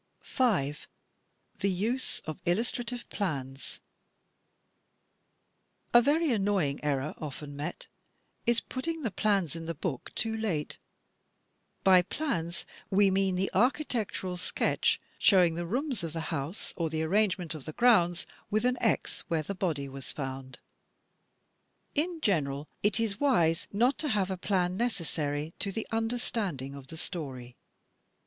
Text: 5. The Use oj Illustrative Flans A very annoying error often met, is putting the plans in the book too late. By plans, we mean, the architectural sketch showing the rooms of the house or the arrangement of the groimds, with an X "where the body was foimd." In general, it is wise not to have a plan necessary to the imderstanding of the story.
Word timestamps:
5. 0.23 0.87
The 1.59 1.69
Use 1.69 2.21
oj 2.27 2.39
Illustrative 2.45 3.05
Flans 3.11 3.81
A 5.93 6.01
very 6.01 6.31
annoying 6.31 6.83
error 6.83 7.13
often 7.19 7.55
met, 7.55 7.85
is 8.47 8.61
putting 8.61 9.03
the 9.03 9.11
plans 9.11 9.55
in 9.55 9.67
the 9.67 9.75
book 9.75 10.11
too 10.15 10.35
late. 10.35 10.79
By 11.83 12.01
plans, 12.01 12.65
we 12.89 13.11
mean, 13.11 13.35
the 13.35 13.51
architectural 13.53 14.37
sketch 14.37 14.99
showing 15.19 15.53
the 15.53 15.67
rooms 15.67 16.03
of 16.03 16.13
the 16.13 16.19
house 16.33 16.73
or 16.75 16.89
the 16.89 17.03
arrangement 17.03 17.53
of 17.53 17.65
the 17.65 17.73
groimds, 17.73 18.25
with 18.49 18.65
an 18.65 18.79
X 18.81 19.23
"where 19.27 19.43
the 19.43 19.53
body 19.53 19.87
was 19.87 20.11
foimd." 20.11 20.55
In 21.93 22.19
general, 22.21 22.67
it 22.81 22.99
is 22.99 23.19
wise 23.19 23.67
not 23.71 23.99
to 23.99 24.07
have 24.07 24.31
a 24.31 24.35
plan 24.37 24.75
necessary 24.75 25.53
to 25.59 25.71
the 25.71 25.85
imderstanding 25.93 26.75
of 26.75 26.87
the 26.87 26.97
story. 26.97 27.55